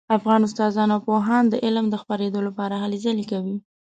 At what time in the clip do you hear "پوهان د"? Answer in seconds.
1.07-1.53